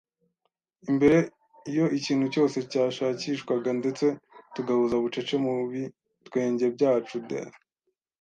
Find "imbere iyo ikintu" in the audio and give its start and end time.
0.91-2.25